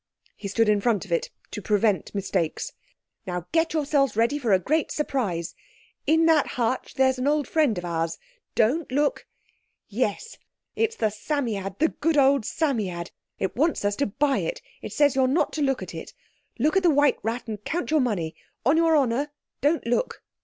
[0.35, 2.73] He stood in front of it to prevent mistakes.
[3.27, 5.53] "Now get yourselves ready for a great surprise.
[6.07, 10.39] In that hutch there's an old friend of ours—don't look!—Yes;
[10.75, 13.11] it's the Psammead, the good old Psammead!
[13.37, 14.59] it wants us to buy it.
[14.81, 16.15] It says you're not to look at it.
[16.57, 18.35] Look at the white rat and count your money!
[18.65, 19.29] On your honour
[19.61, 20.23] don't look!"